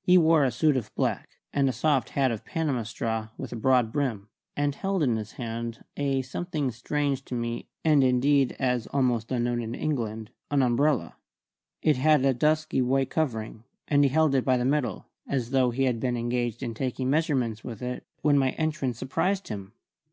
[0.00, 3.56] He wore a suit of black, and a soft hat of Panama straw with a
[3.56, 8.84] broad brim, and held in his hand a something strange to me, and, indeed, as
[8.86, 11.16] yet almost unknown in England an umbrella.
[11.82, 15.72] It had a dusky white covering, and he held it by the middle, as though
[15.72, 19.72] he had been engaged in taking measurements with it when my entrance surprised him.